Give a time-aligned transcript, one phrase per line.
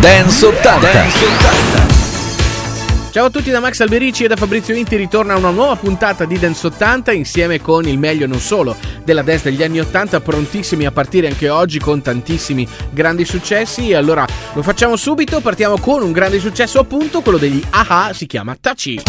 [0.00, 0.92] Dance 80.
[0.92, 3.10] Dance 80.
[3.10, 6.38] Ciao a tutti da Max Alberici e da Fabrizio Inti ritorna una nuova puntata di
[6.38, 8.74] Dance 80 insieme con il meglio non solo
[9.04, 13.94] della dance degli anni 80 prontissimi a partire anche oggi con tantissimi grandi successi e
[13.94, 14.24] allora
[14.54, 19.02] lo facciamo subito partiamo con un grande successo appunto quello degli AHA si chiama Tachi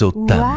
[0.00, 0.49] Dance 80.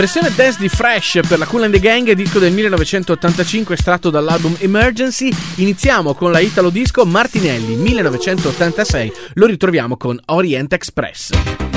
[0.00, 4.56] Versione dance di Fresh per la Cool and the Gang, disco del 1985 estratto dall'album
[4.58, 5.30] Emergency.
[5.56, 11.69] Iniziamo con la Italo Disco Martinelli 1986, lo ritroviamo con Orient Express.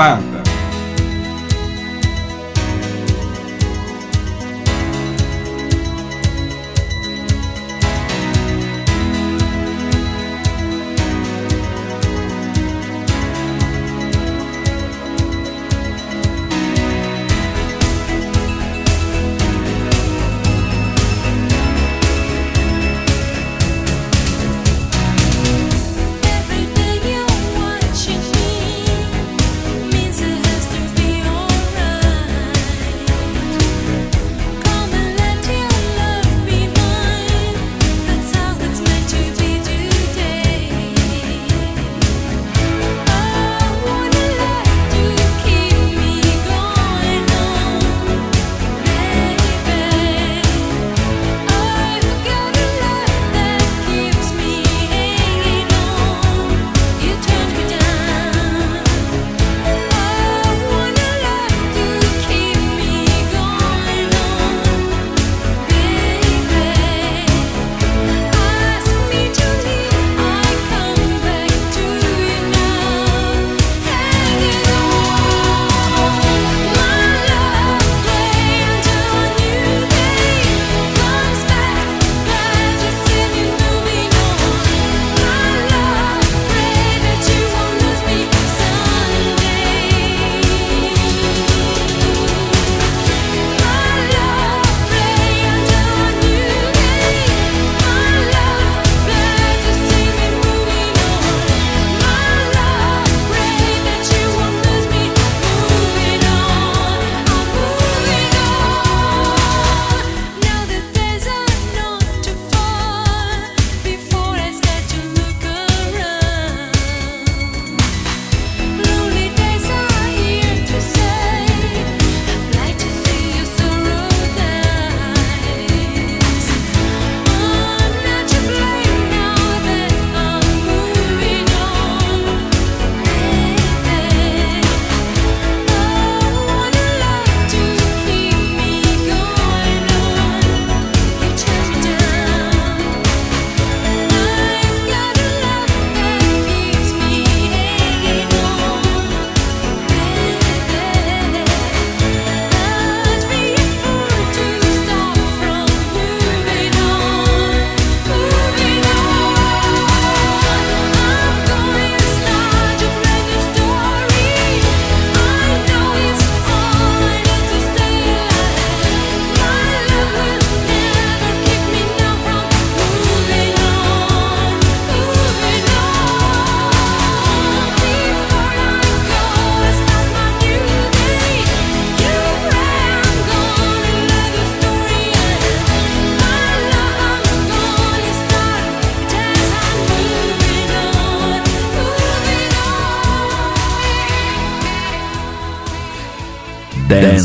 [0.00, 0.33] Anni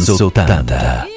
[0.09, 0.45] Dance 80.
[0.45, 1.08] Milano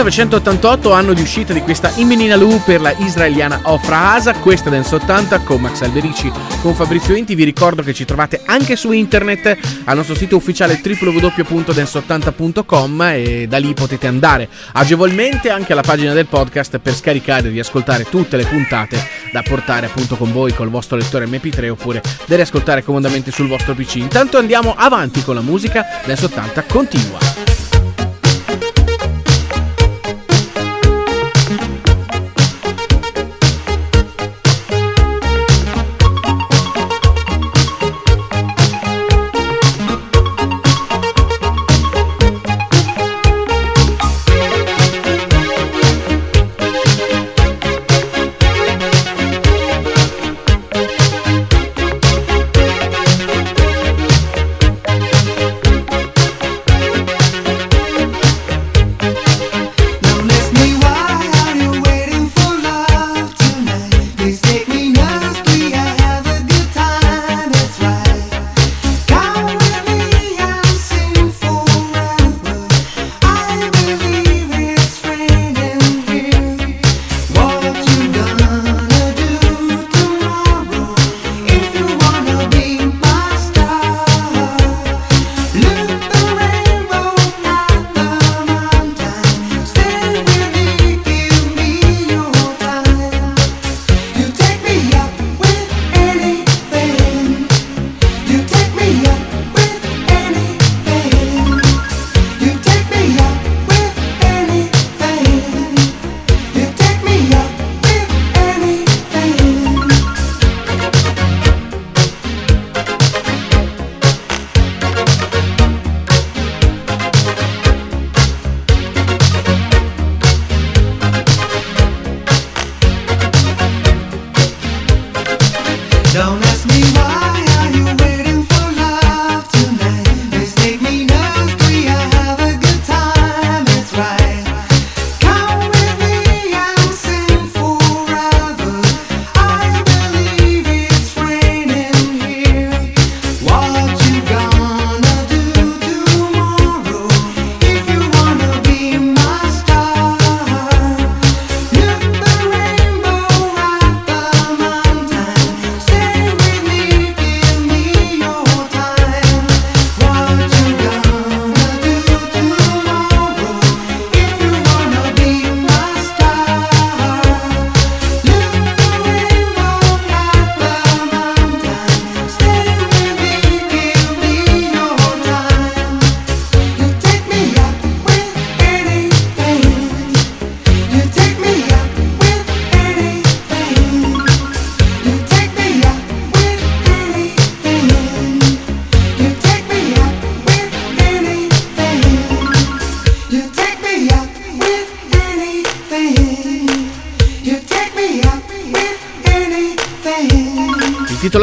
[0.00, 4.94] 1988, anno di uscita di questa Imenina Lu per la israeliana Ofra Asa, questa Dance
[4.94, 7.34] 80 con Max Alberici, con Fabrizio Enti.
[7.34, 13.58] Vi ricordo che ci trovate anche su internet al nostro sito ufficiale www.dance80.com e da
[13.58, 18.46] lì potete andare agevolmente anche alla pagina del podcast per scaricare e riascoltare tutte le
[18.46, 23.48] puntate da portare appunto con voi col vostro lettore MP3 oppure da riascoltare comodamente sul
[23.48, 23.96] vostro PC.
[23.96, 27.59] Intanto andiamo avanti con la musica, Dance 80 continua.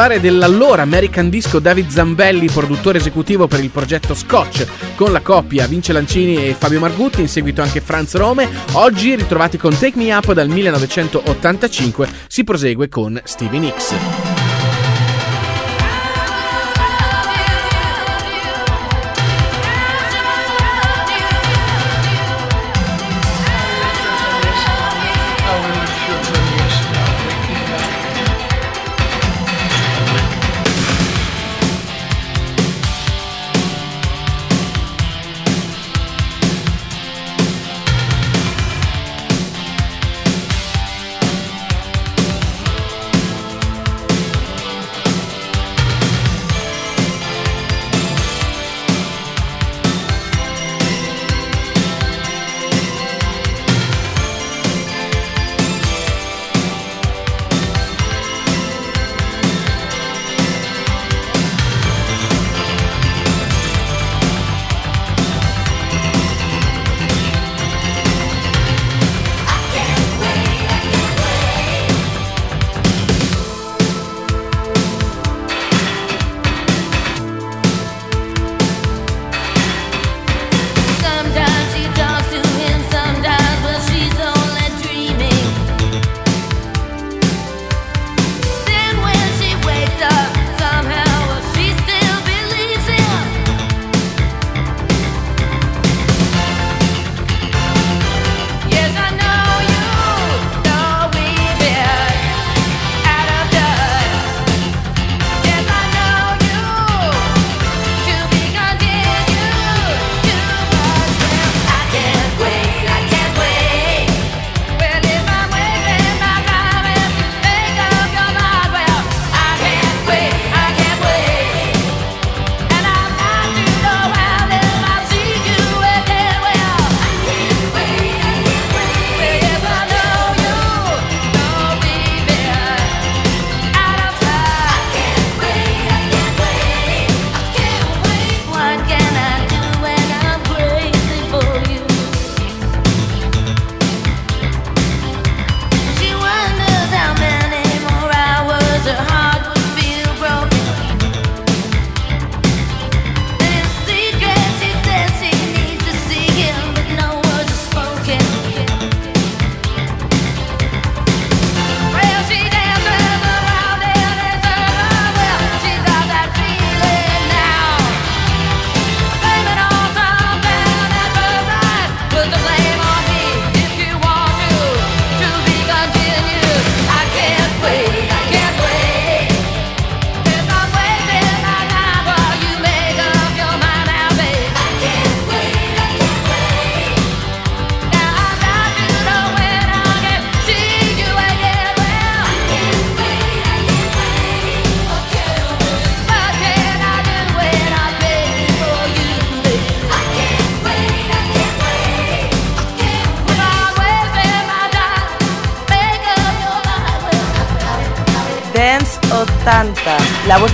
[0.07, 5.67] Titolare dell'allora American Disco David Zambelli, produttore esecutivo per il progetto Scotch, con la coppia
[5.67, 10.13] Vince Lancini e Fabio Margutti, in seguito anche Franz Rome, oggi ritrovati con Take Me
[10.13, 14.46] Up dal 1985, si prosegue con Stevie Nicks.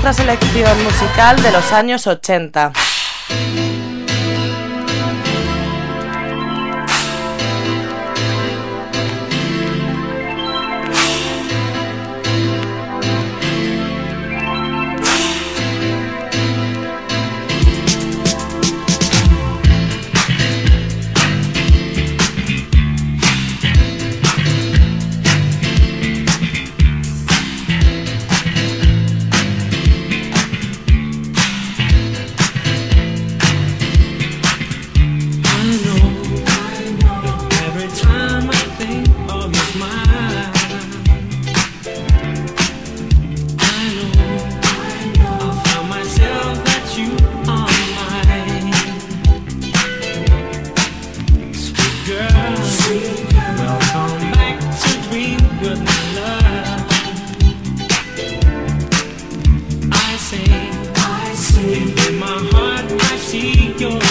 [0.03, 2.73] La vuestra selección musical de los años 80.
[63.79, 64.02] You.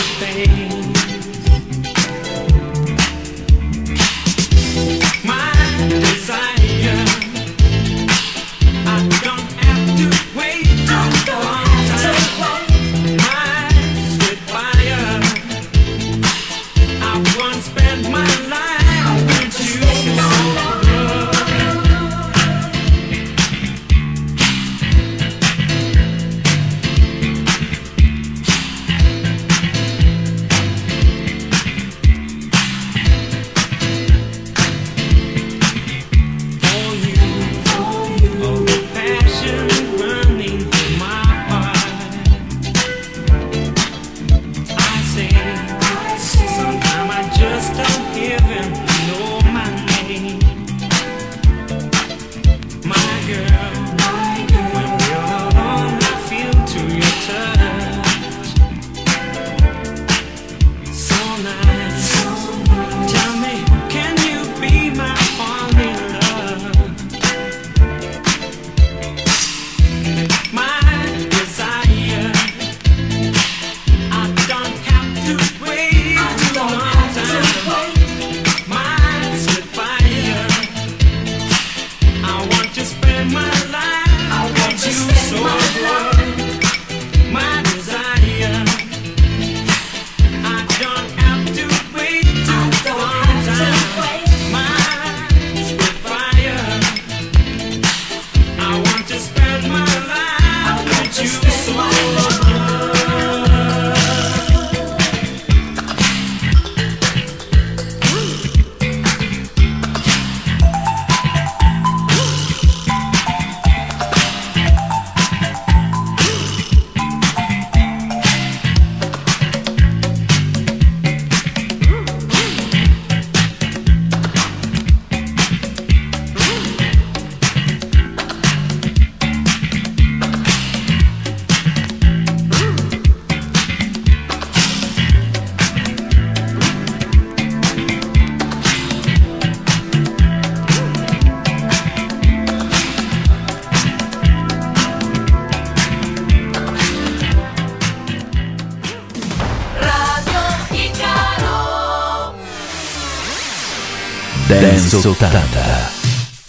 [154.93, 155.91] Dance 80.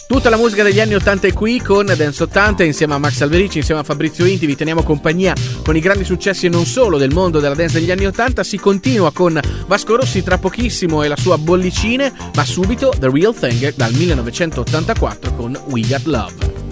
[0.05, 3.59] Tutta la musica degli anni 80 è qui con Dance 80 insieme a Max Alberici,
[3.59, 7.39] insieme a Fabrizio Inti, vi teniamo compagnia con i grandi successi non solo del mondo
[7.39, 8.43] della dance degli anni 80.
[8.43, 13.33] Si continua con Vasco Rossi tra pochissimo e la sua bollicine, ma subito The Real
[13.33, 16.62] Thing dal 1984 con We Got Love.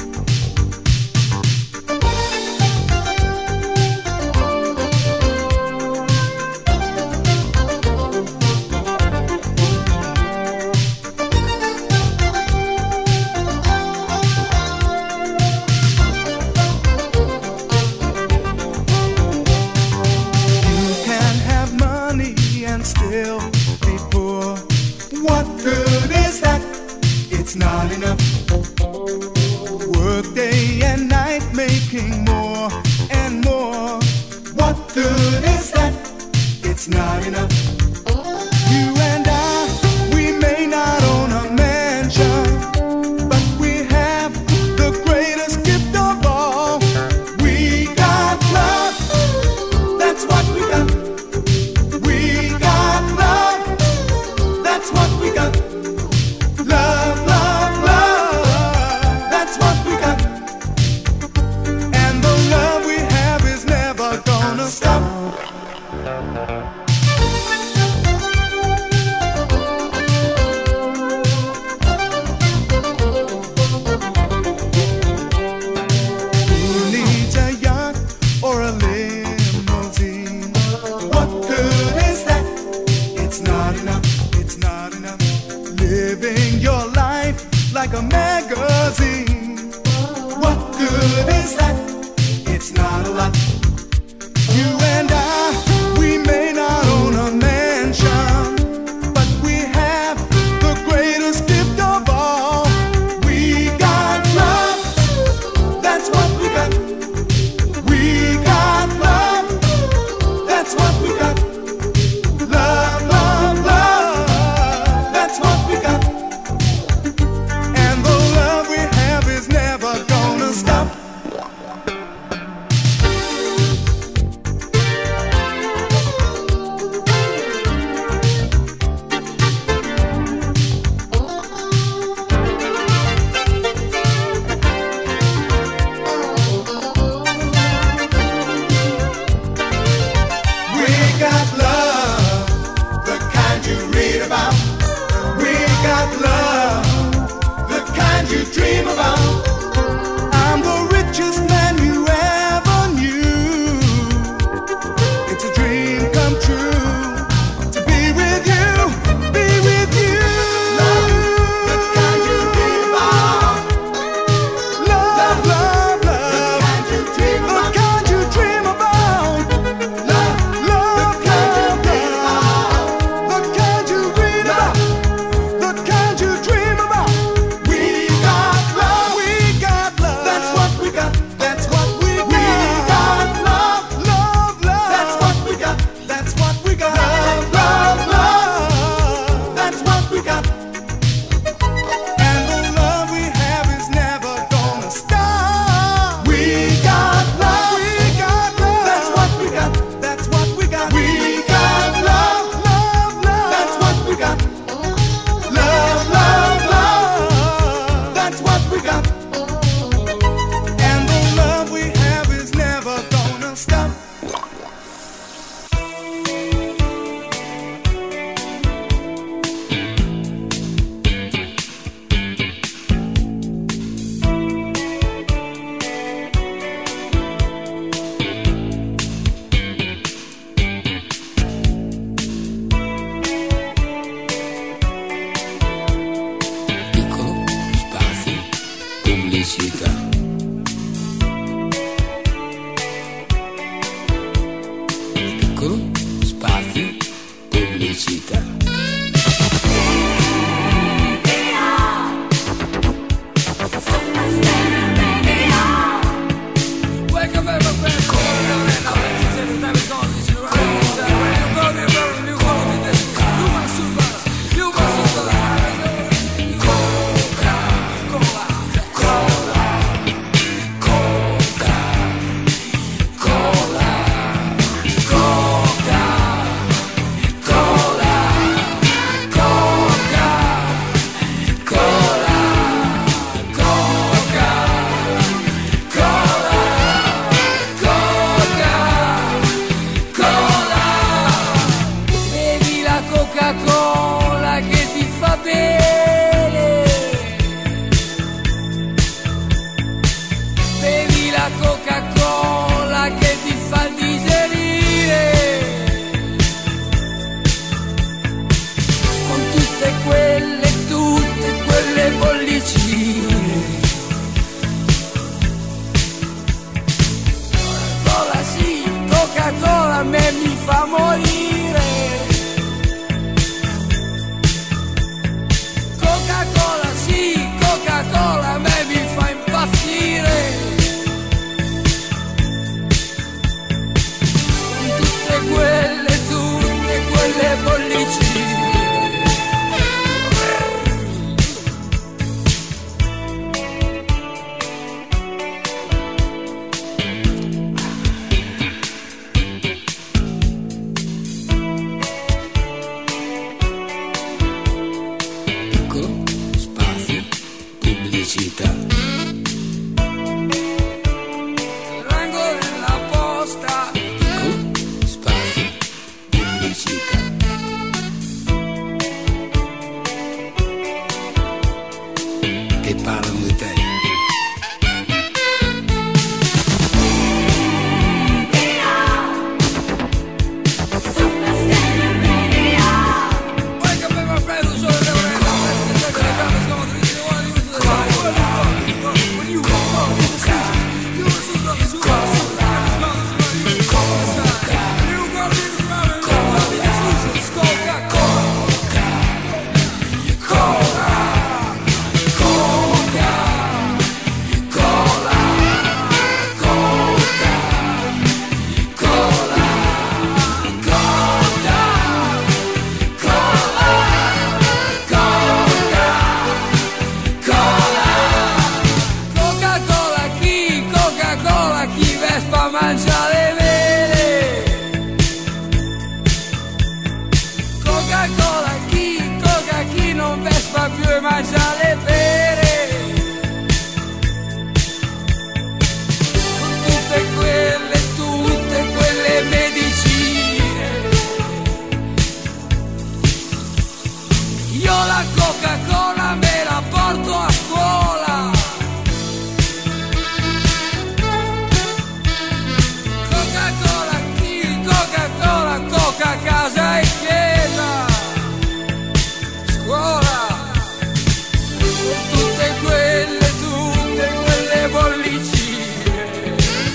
[293.51, 295.80] Coca-Cola che ti fa bene.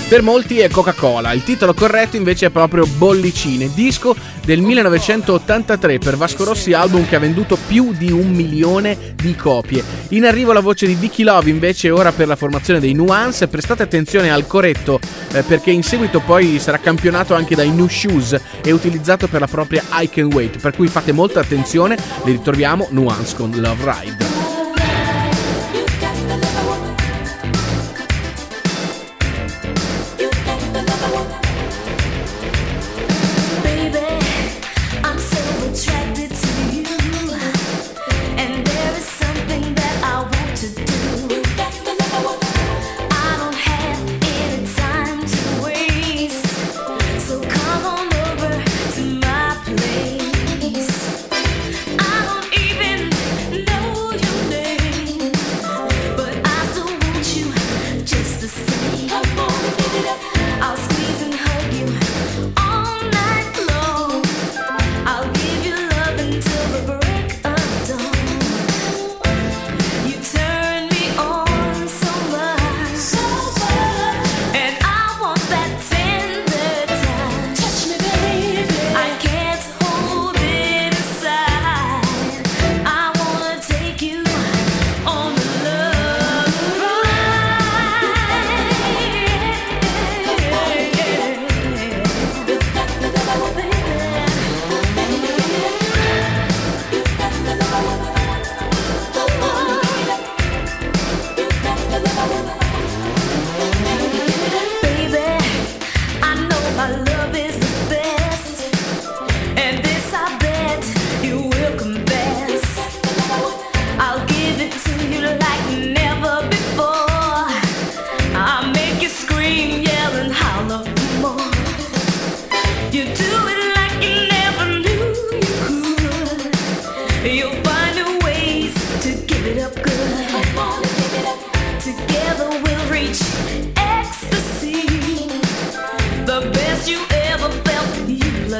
[0.07, 4.15] Per molti è Coca-Cola, il titolo corretto invece è proprio Bollicine, disco
[4.45, 9.83] del 1983 per Vasco Rossi, album che ha venduto più di un milione di copie.
[10.09, 13.83] In arrivo la voce di Vicky Love invece ora per la formazione dei Nuance, prestate
[13.83, 15.01] attenzione al corretto
[15.33, 19.47] eh, perché in seguito poi sarà campionato anche dai New Shoes e utilizzato per la
[19.47, 24.36] propria I Can Wait, per cui fate molta attenzione, li ritroviamo Nuance con Love Ride.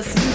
[0.04, 0.27] Christmas.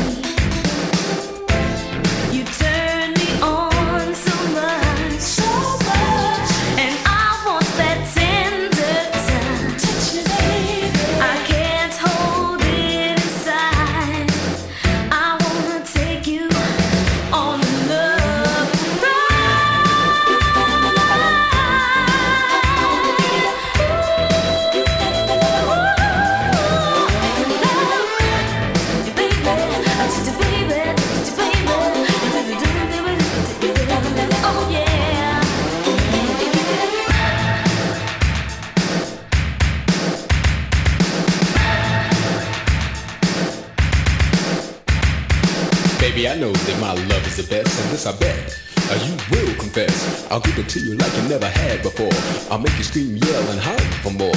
[50.33, 52.09] I'll give it to you like you never had before.
[52.51, 54.33] I'll make you scream, yell, and holler for more.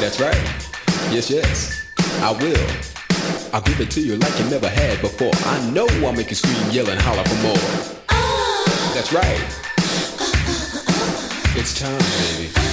[0.00, 0.40] That's right.
[1.12, 1.84] Yes, yes.
[2.22, 2.66] I will.
[3.52, 5.32] I'll give it to you like you never had before.
[5.44, 7.60] I know I'll make you scream, yell, and holler for more.
[8.94, 9.38] That's right.
[11.58, 12.00] It's time,
[12.38, 12.63] baby.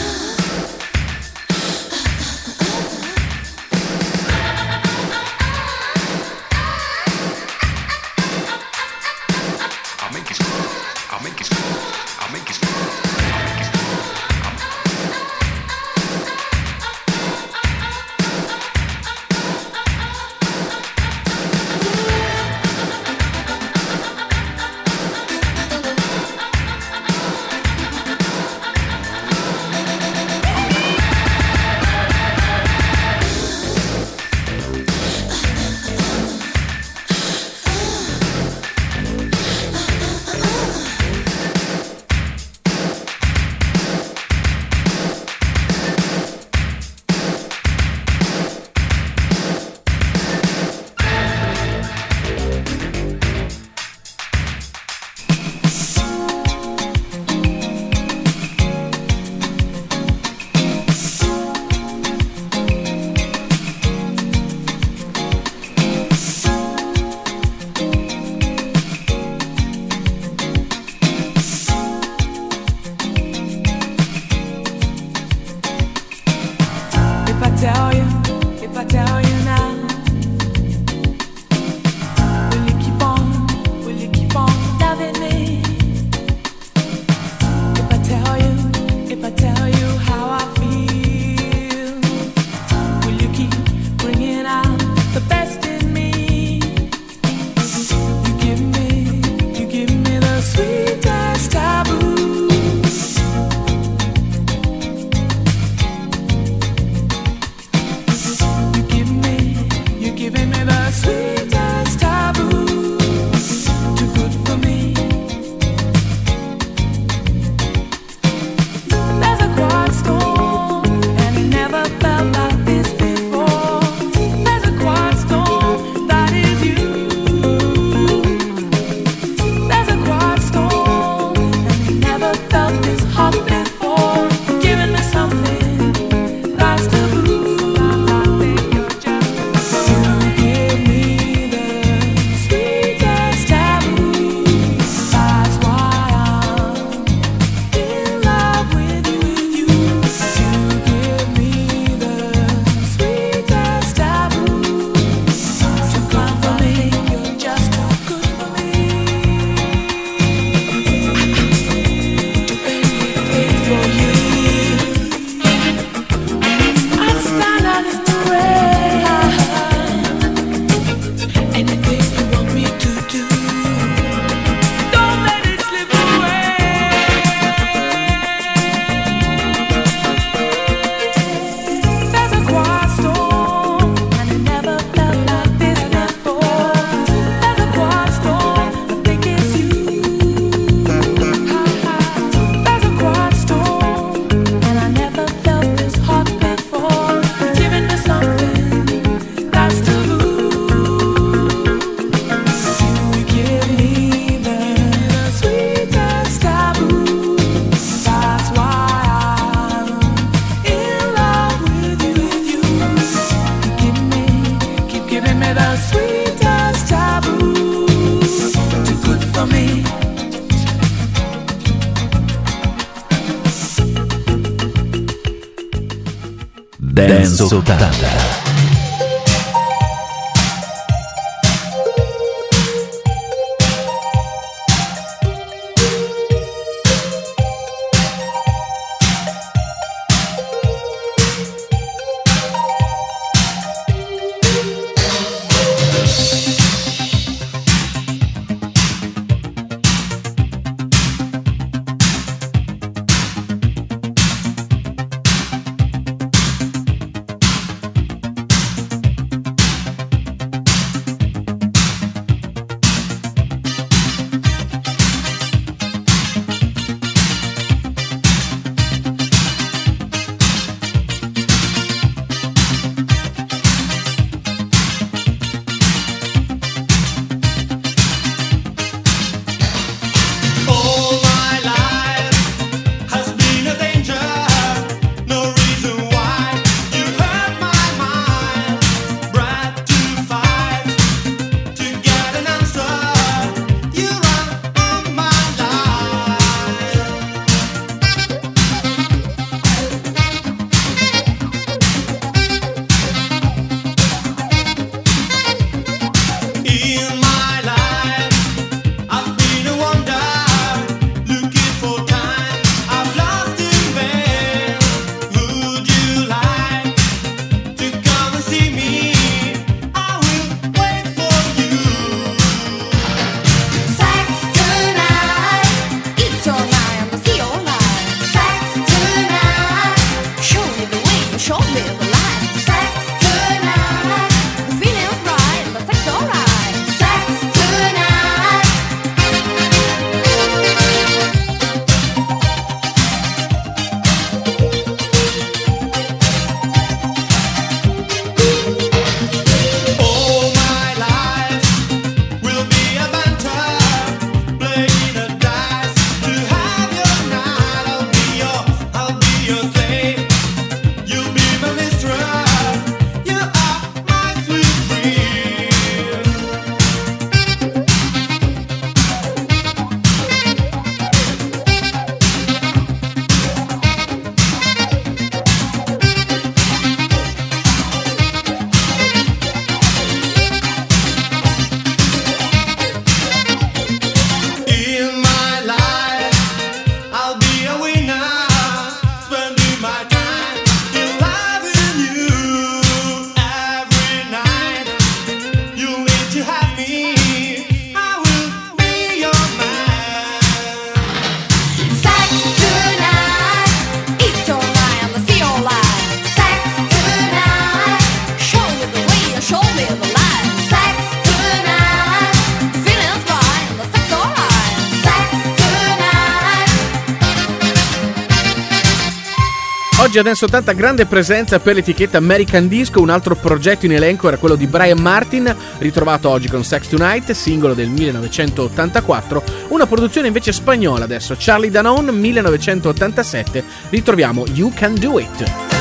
[420.11, 424.27] Oggi a Dance 80 grande presenza per l'etichetta American Disco, un altro progetto in elenco
[424.27, 430.27] era quello di Brian Martin, ritrovato oggi con Sex Tonight, singolo del 1984, una produzione
[430.27, 435.80] invece spagnola adesso, Charlie Danone 1987, ritroviamo You Can Do It.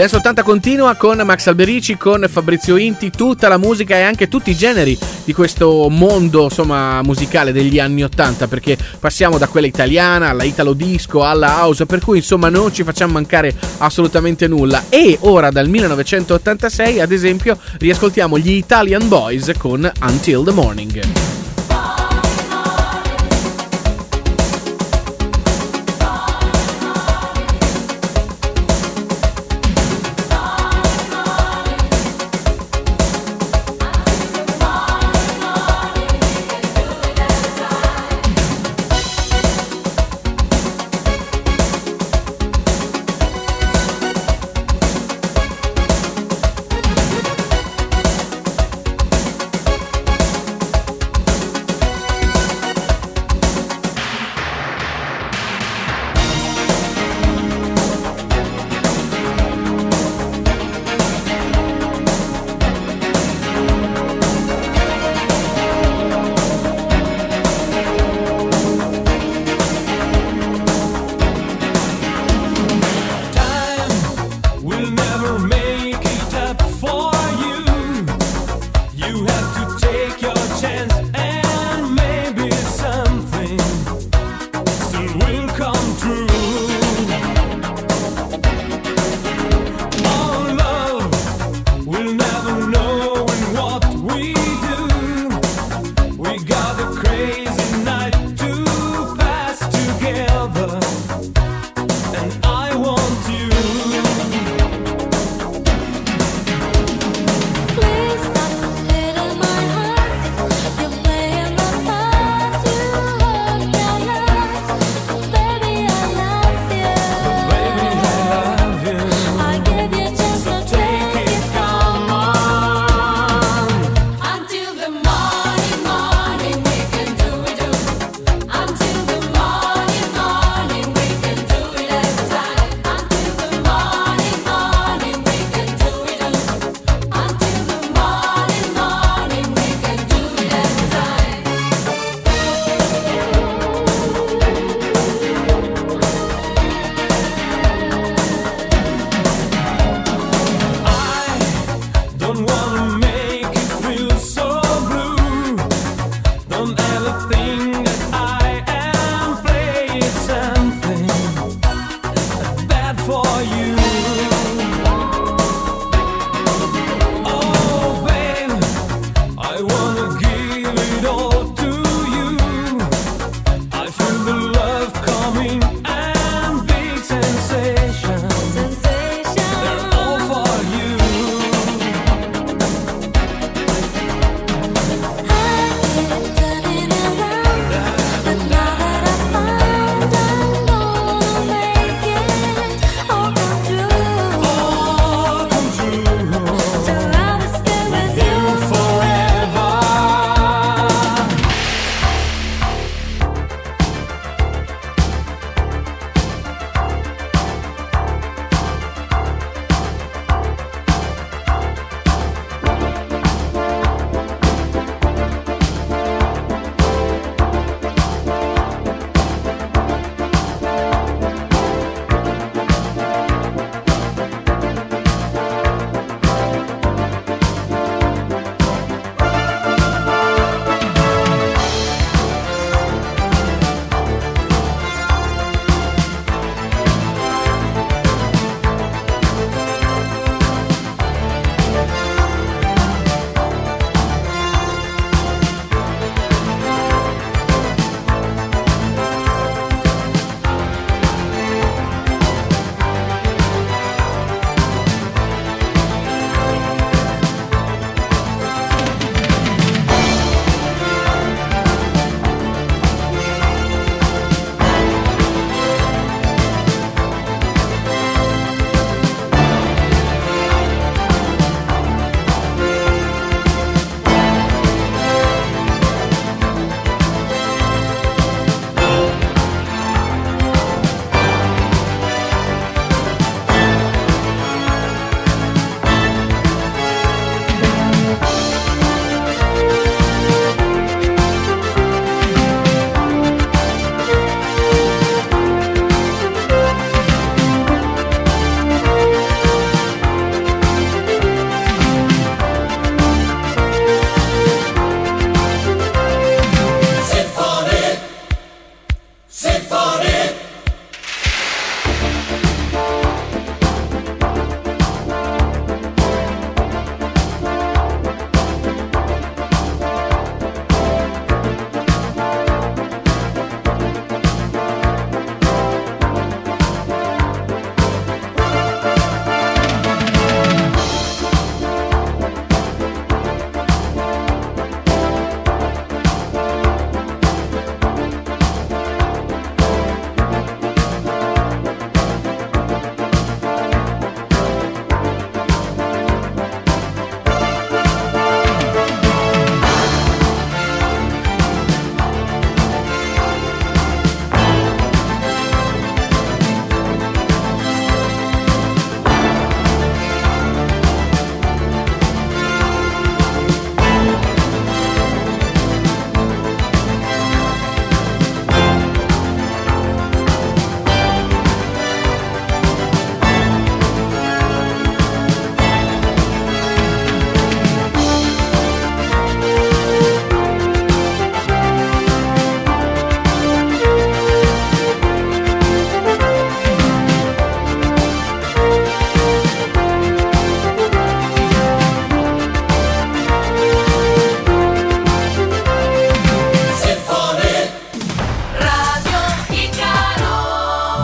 [0.00, 4.48] Dance 80 continua con Max Alberici, con Fabrizio Inti, tutta la musica e anche tutti
[4.48, 10.30] i generi di questo mondo insomma musicale degli anni 80 perché passiamo da quella italiana
[10.30, 15.18] alla italo disco alla house per cui insomma non ci facciamo mancare assolutamente nulla e
[15.20, 21.39] ora dal 1986 ad esempio riascoltiamo gli Italian Boys con Until the Morning.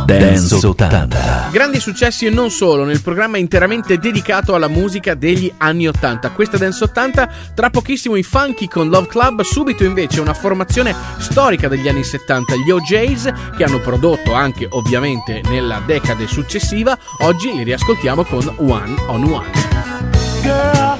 [0.06, 1.48] Dance 80.
[1.50, 6.30] Grandi successi e non solo, nel programma interamente dedicato alla musica degli anni 80.
[6.30, 11.66] Questa Dance 80, tra pochissimo i Funky con Love Club, subito invece una formazione storica
[11.66, 16.96] degli anni 70, gli OJs, che hanno prodotto anche ovviamente nella decade successiva.
[17.22, 19.50] Oggi li riascoltiamo con One on One.
[20.42, 20.98] Girl,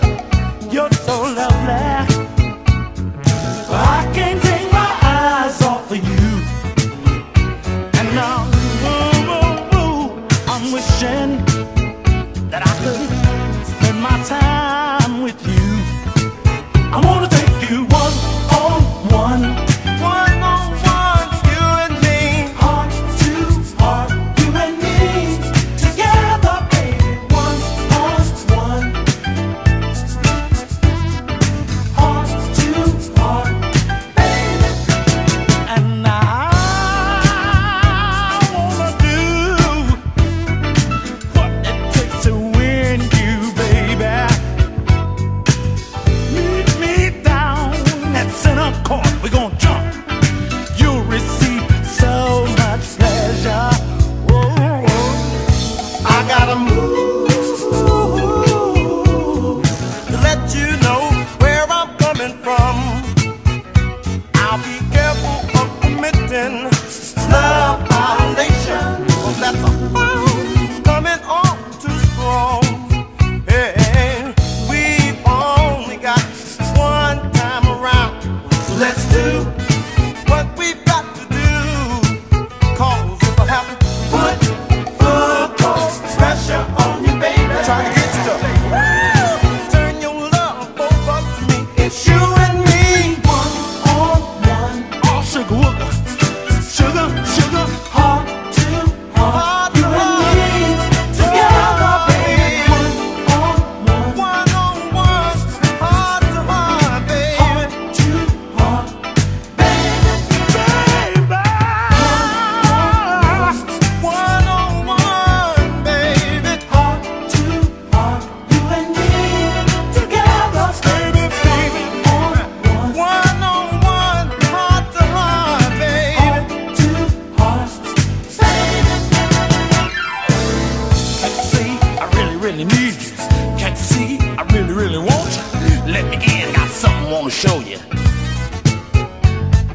[133.16, 133.60] dance.
[133.60, 134.18] Can't you see?
[134.20, 135.92] I really, really want you.
[135.92, 137.78] Let me in, got something I wanna show you.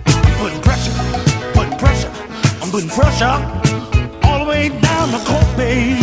[0.05, 0.91] I'm putting pressure,
[1.53, 2.11] putting pressure,
[2.61, 3.25] I'm putting pressure
[4.23, 6.00] all the way down the court, babe.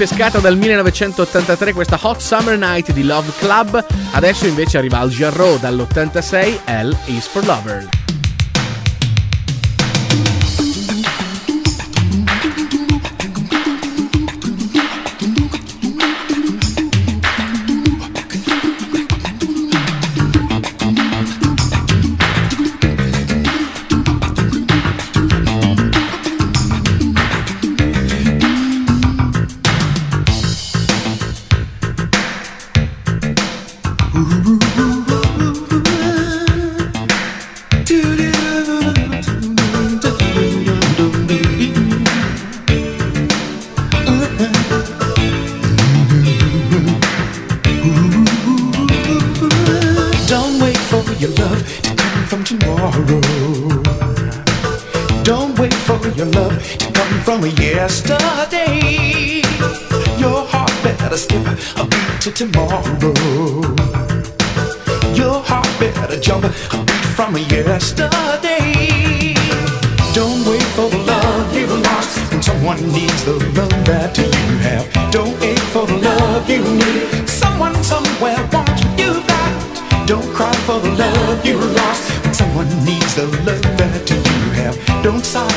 [0.00, 5.58] ripescata dal 1983 questa Hot Summer Night di Love Club, adesso invece arriva al Jarreau
[5.58, 7.99] dall'86 L is for Lovers.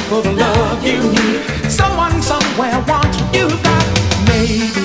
[0.09, 1.71] for the love you need.
[1.71, 3.85] Someone somewhere wants what you've got.
[4.27, 4.82] Maybe.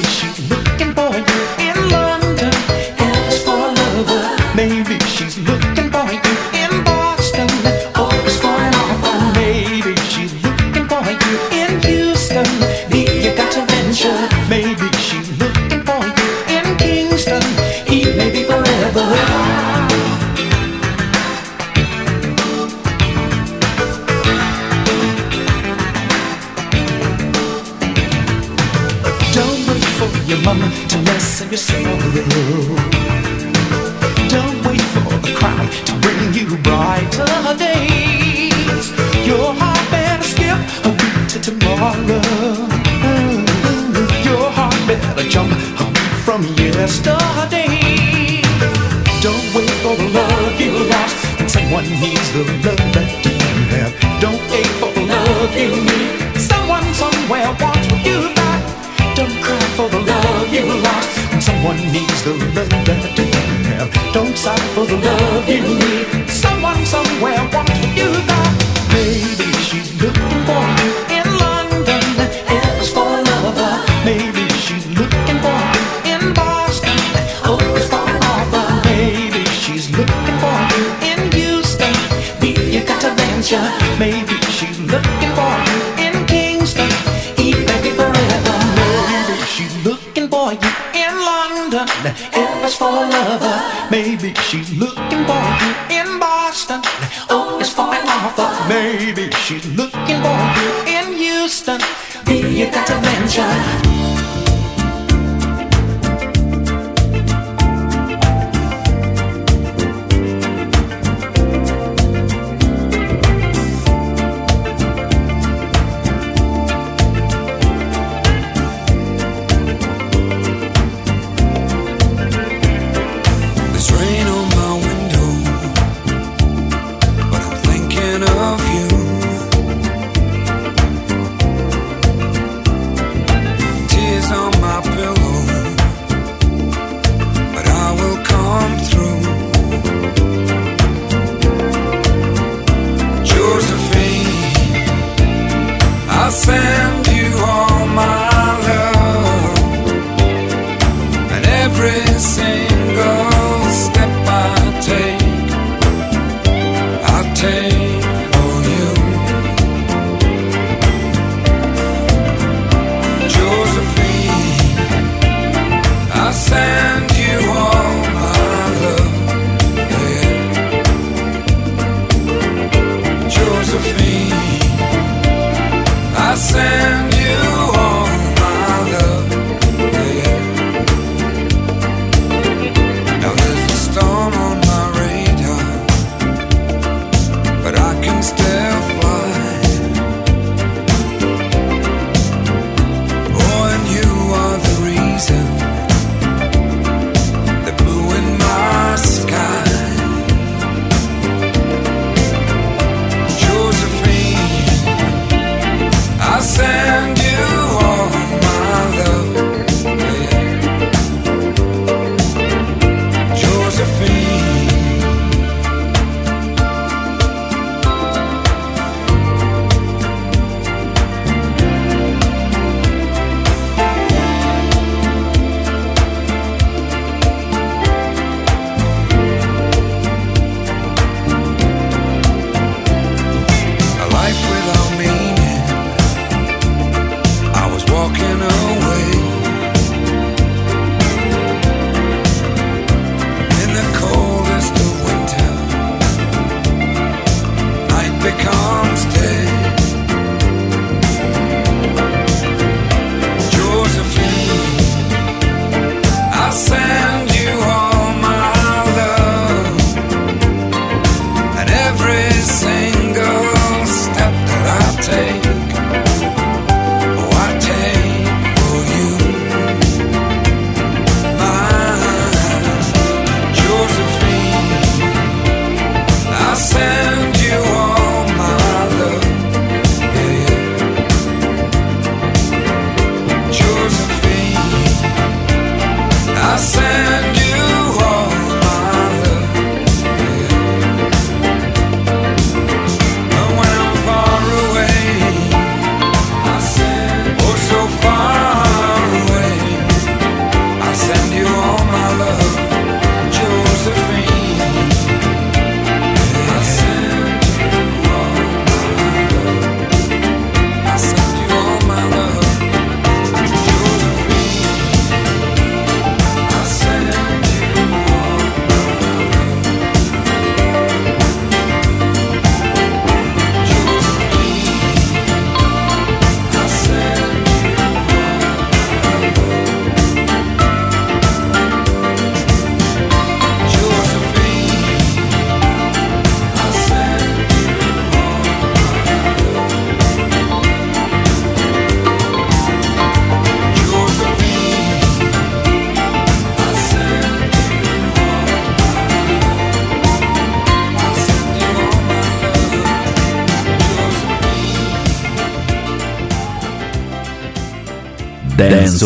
[151.68, 153.28] every single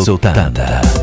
[0.02, 1.01] Dance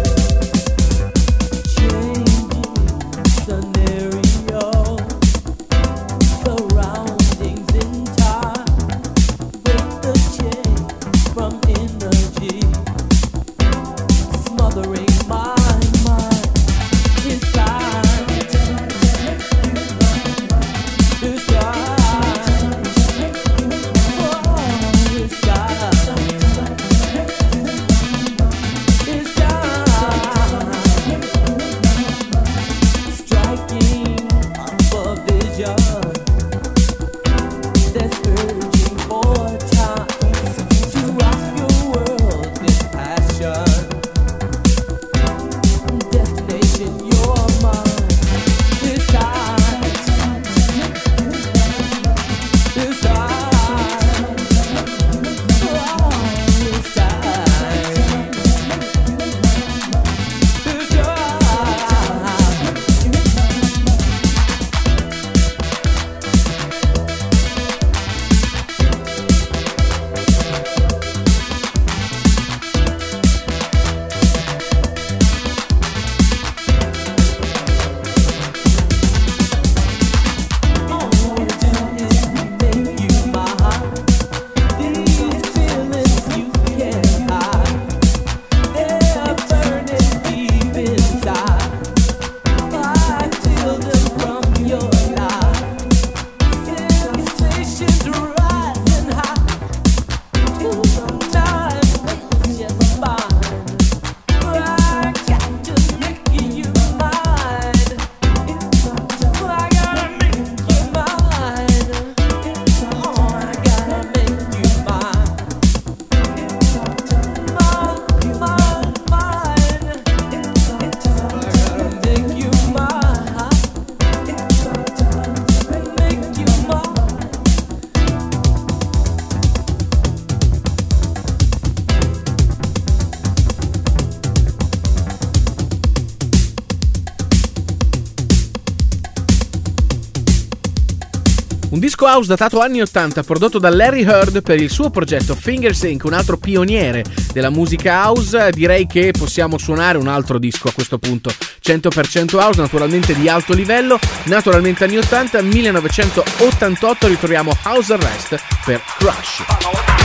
[142.10, 146.38] house datato anni 80 prodotto da Larry Heard per il suo progetto Fingersync, un altro
[146.38, 148.50] pioniere della musica house.
[148.52, 151.32] Direi che possiamo suonare un altro disco a questo punto.
[151.64, 159.99] 100% house, naturalmente di alto livello, naturalmente anni 80, 1988 ritroviamo House Arrest per Crush.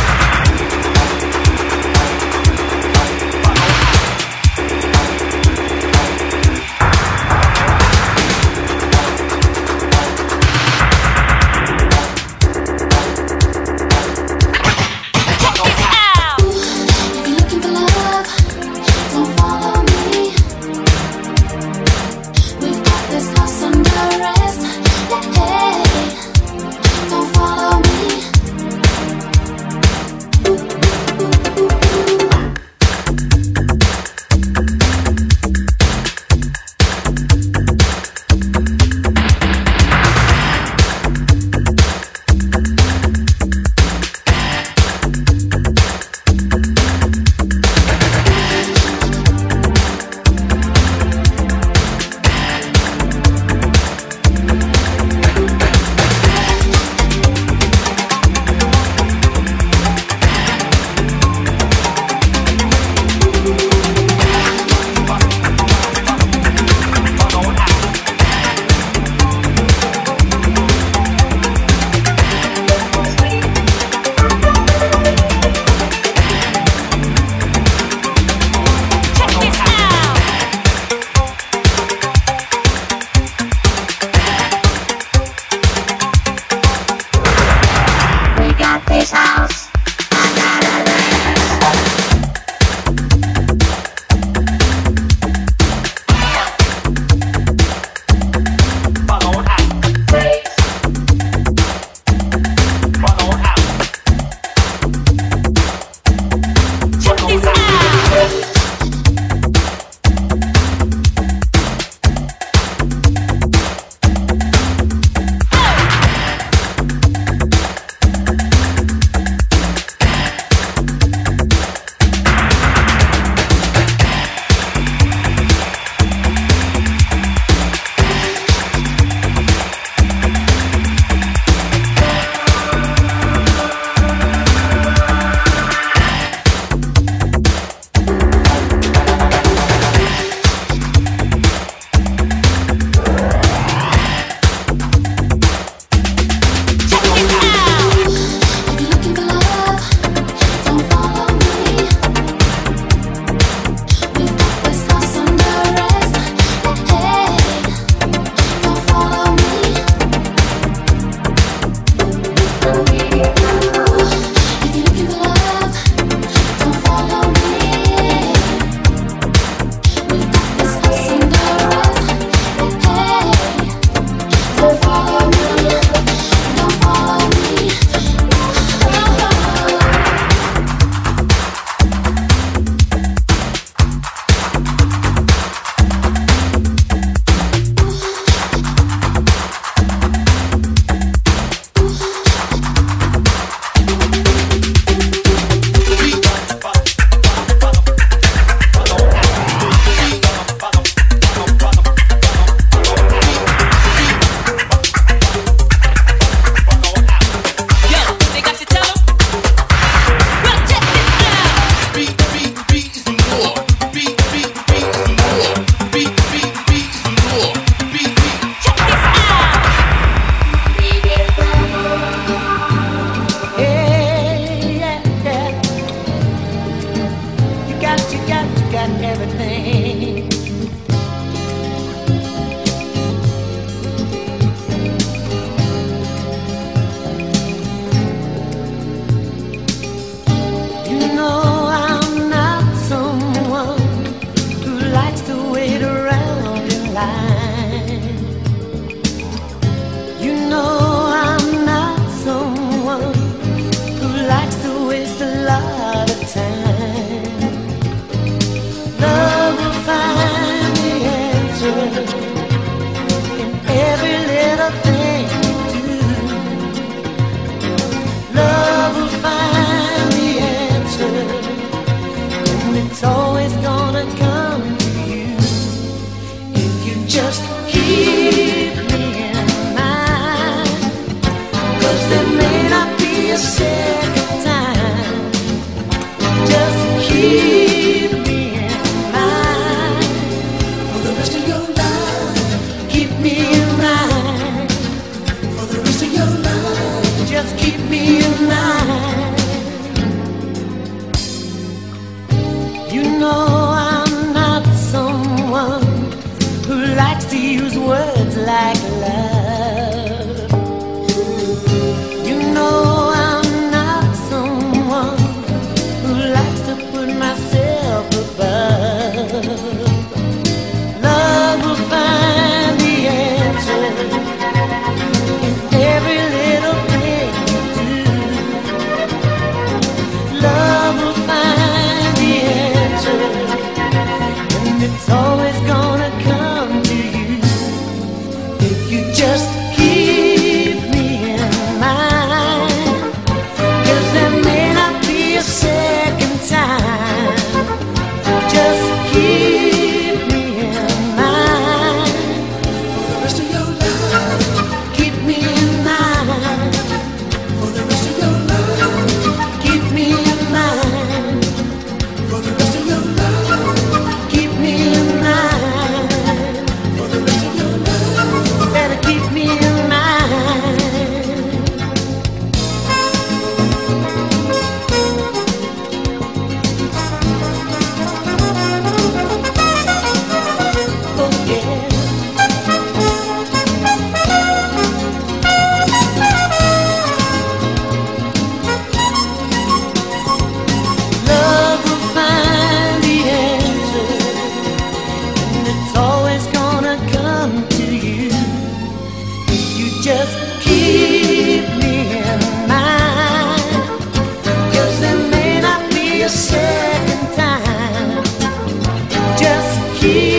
[410.05, 410.34] deep.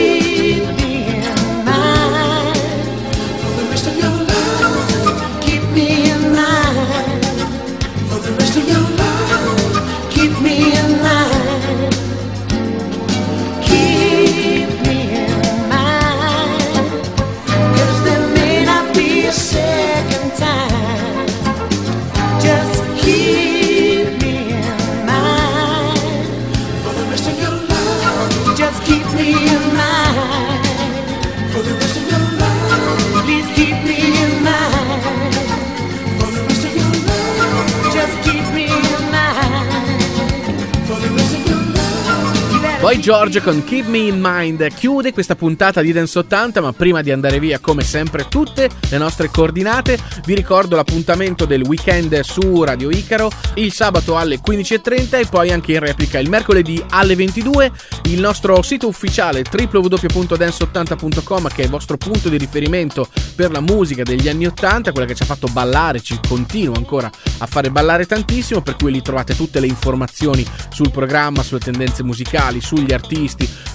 [43.35, 44.65] George con Keep Me in Mind.
[44.73, 48.97] Chiude questa puntata di Dance 80, ma prima di andare via, come sempre, tutte le
[48.97, 55.25] nostre coordinate, vi ricordo l'appuntamento del weekend su Radio Icaro, il sabato alle 15.30 e
[55.25, 57.71] poi anche in replica il mercoledì alle 22,
[58.05, 64.03] il nostro sito ufficiale www.dance80.com che è il vostro punto di riferimento per la musica
[64.03, 67.09] degli anni 80, quella che ci ha fatto ballare, ci continua ancora
[67.39, 72.03] a fare ballare tantissimo, per cui lì trovate tutte le informazioni sul programma, sulle tendenze
[72.03, 73.23] musicali, sugli artisti,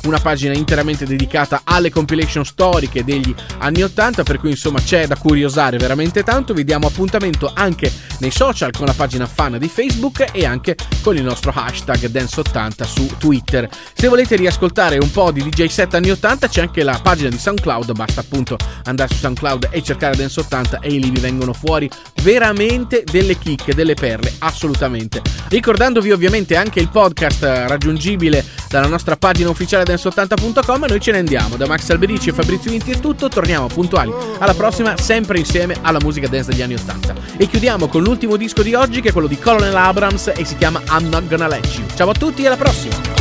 [0.05, 5.17] una pagina interamente dedicata alle compilation storiche degli anni 80, per cui insomma c'è da
[5.17, 6.55] curiosare veramente tanto.
[6.55, 11.17] Vi diamo appuntamento anche nei social con la pagina fan di Facebook e anche con
[11.17, 13.69] il nostro hashtag Dance80 su Twitter.
[13.95, 17.39] Se volete riascoltare un po' di DJ set anni 80 c'è anche la pagina di
[17.39, 21.89] SoundCloud, basta appunto andare su SoundCloud e cercare Dance 80 e lì vi vengono fuori
[22.23, 25.23] veramente delle chicche, delle perle, assolutamente.
[25.49, 31.57] Ricordandovi ovviamente anche il podcast raggiungibile dalla nostra pagina ufficiale dance80.com, noi ce ne andiamo.
[31.57, 35.99] Da Max Alberici e Fabrizio Vinti è tutto, torniamo puntuali alla prossima, sempre insieme alla
[36.01, 37.15] musica dance degli anni 80.
[37.37, 40.57] E chiudiamo con l'ultimo disco di oggi che è quello di Colonel Abrams e si
[40.57, 41.87] chiama I'm Not Gonna Let You.
[41.95, 43.20] Ciao a tutti e alla prossima!